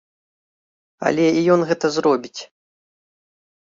Але 1.11 1.25
і 1.37 1.45
ён 1.59 1.69
гэта 1.71 1.95
зробіць. 2.01 2.37